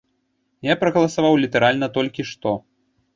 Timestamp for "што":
2.31-2.55